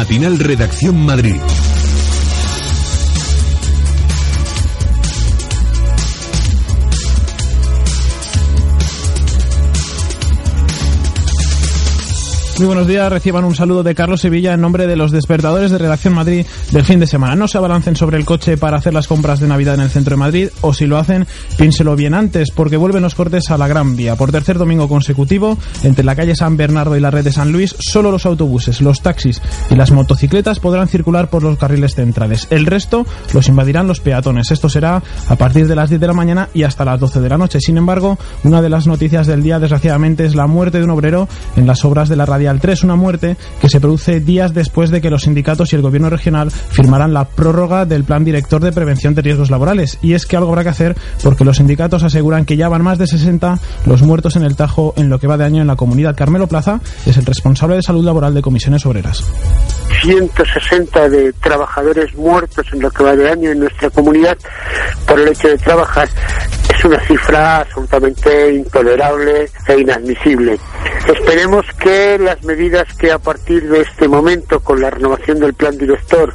[0.00, 1.69] Matinal Redacción Madrid.
[12.60, 15.78] Muy buenos días, reciban un saludo de Carlos Sevilla en nombre de los despertadores de
[15.78, 17.34] Redacción Madrid del fin de semana.
[17.34, 20.10] No se abalancen sobre el coche para hacer las compras de Navidad en el centro
[20.10, 23.66] de Madrid o si lo hacen, piénselo bien antes porque vuelven los cortes a la
[23.66, 24.14] Gran Vía.
[24.14, 27.74] Por tercer domingo consecutivo, entre la calle San Bernardo y la red de San Luis,
[27.78, 32.46] solo los autobuses, los taxis y las motocicletas podrán circular por los carriles centrales.
[32.50, 34.50] El resto los invadirán los peatones.
[34.50, 37.28] Esto será a partir de las 10 de la mañana y hasta las 12 de
[37.30, 37.58] la noche.
[37.58, 41.26] Sin embargo, una de las noticias del día, desgraciadamente, es la muerte de un obrero
[41.56, 45.00] en las obras de la radial 3, una muerte que se produce días después de
[45.00, 49.14] que los sindicatos y el gobierno regional firmaran la prórroga del plan director de prevención
[49.14, 49.98] de riesgos laborales.
[50.02, 52.98] Y es que algo habrá que hacer porque los sindicatos aseguran que ya van más
[52.98, 55.76] de 60 los muertos en el Tajo en lo que va de año en la
[55.76, 56.16] comunidad.
[56.16, 59.24] Carmelo Plaza es el responsable de salud laboral de comisiones obreras.
[60.02, 64.36] 160 de trabajadores muertos en lo que va de año en nuestra comunidad
[65.06, 66.08] por el hecho de trabajar
[66.80, 70.58] es una cifra absolutamente intolerable e inadmisible.
[71.06, 75.76] Esperemos que las medidas que a partir de este momento, con la renovación del plan
[75.76, 76.32] director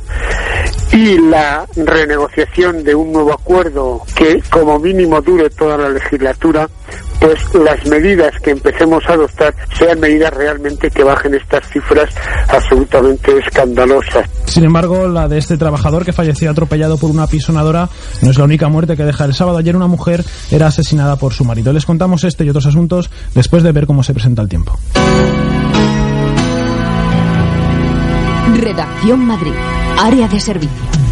[0.91, 6.69] y la renegociación de un nuevo acuerdo que como mínimo dure toda la legislatura,
[7.19, 12.09] pues las medidas que empecemos a adoptar sean medidas realmente que bajen estas cifras
[12.49, 14.29] absolutamente escandalosas.
[14.45, 17.89] Sin embargo, la de este trabajador que falleció atropellado por una pisonadora
[18.21, 19.57] no es la única muerte que deja el sábado.
[19.57, 21.73] Ayer una mujer era asesinada por su marido.
[21.73, 24.77] Les contamos este y otros asuntos después de ver cómo se presenta el tiempo.
[28.61, 29.53] Redacción Madrid.
[29.97, 31.04] Área de servicio.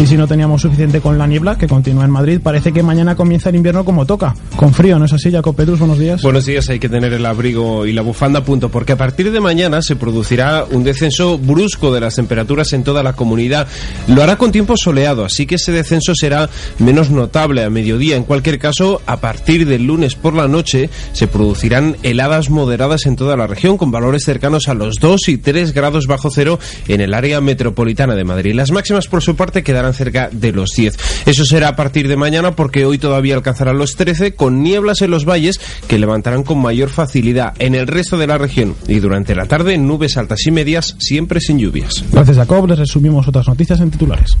[0.00, 3.16] Y si no teníamos suficiente con la niebla, que continúa en Madrid, parece que mañana
[3.16, 5.80] comienza el invierno como toca, con frío, ¿no es así, Jacob Pedrus?
[5.80, 6.22] Buenos días.
[6.22, 9.32] Buenos días, hay que tener el abrigo y la bufanda a punto, porque a partir
[9.32, 13.66] de mañana se producirá un descenso brusco de las temperaturas en toda la comunidad.
[14.06, 16.48] Lo hará con tiempo soleado, así que ese descenso será
[16.78, 18.14] menos notable a mediodía.
[18.14, 23.16] En cualquier caso, a partir del lunes por la noche se producirán heladas moderadas en
[23.16, 27.00] toda la región, con valores cercanos a los 2 y 3 grados bajo cero en
[27.00, 28.54] el área metropolitana de Madrid.
[28.54, 30.96] Las máximas, por su parte, quedarán cerca de los 10.
[31.26, 35.10] Eso será a partir de mañana porque hoy todavía alcanzarán los 13 con nieblas en
[35.10, 39.34] los valles que levantarán con mayor facilidad en el resto de la región y durante
[39.34, 42.04] la tarde nubes altas y medias siempre sin lluvias.
[42.12, 44.36] Gracias Jacob, les resumimos otras noticias en titulares.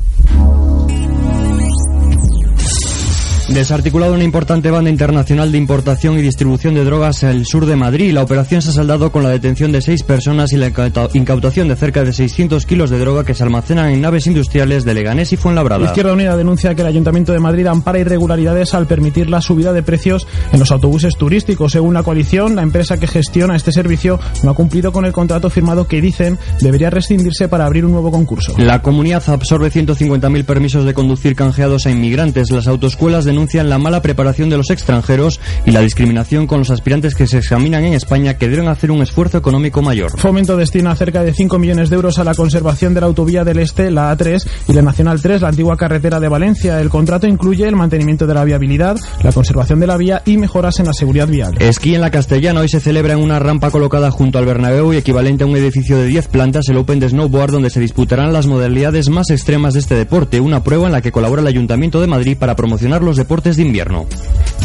[3.48, 8.12] Desarticulado una importante banda internacional de importación y distribución de drogas el sur de Madrid.
[8.12, 10.70] La operación se ha saldado con la detención de seis personas y la
[11.14, 14.92] incautación de cerca de 600 kilos de droga que se almacenan en naves industriales de
[14.92, 15.86] Leganés y Fuenlabrada.
[15.86, 19.82] Izquierda Unida denuncia que el Ayuntamiento de Madrid ampara irregularidades al permitir la subida de
[19.82, 21.72] precios en los autobuses turísticos.
[21.72, 25.48] Según la coalición, la empresa que gestiona este servicio no ha cumplido con el contrato
[25.48, 28.52] firmado que dicen debería rescindirse para abrir un nuevo concurso.
[28.58, 32.50] La comunidad absorbe 150.000 permisos de conducir canjeados a inmigrantes.
[32.50, 36.70] Las autoescuelas denuncian denuncian la mala preparación de los extranjeros y la discriminación con los
[36.70, 40.18] aspirantes que se examinan en España que deben hacer un esfuerzo económico mayor.
[40.18, 43.60] Fomento destina cerca de 5 millones de euros a la conservación de la autovía del
[43.60, 46.80] Este, la A3 y la Nacional 3, la antigua carretera de Valencia.
[46.80, 50.80] El contrato incluye el mantenimiento de la viabilidad, la conservación de la vía y mejoras
[50.80, 51.54] en la seguridad vial.
[51.60, 54.96] Esquí en la Castellana hoy se celebra en una rampa colocada junto al Bernabéu y
[54.96, 58.48] equivalente a un edificio de 10 plantas el Open de Snowboard donde se disputarán las
[58.48, 62.08] modalidades más extremas de este deporte, una prueba en la que colabora el Ayuntamiento de
[62.08, 64.06] Madrid para promocionar los deportes deportes de invierno.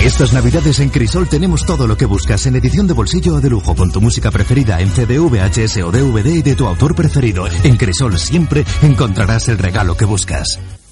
[0.02, 3.50] Estas navidades en Crisol tenemos todo lo que buscas en edición de bolsillo o de
[3.50, 7.46] lujo con tu música preferida en CD, VHS o DVD y de tu autor preferido.
[7.66, 10.62] En Crisol siempre encontrarás el regalo que buscas.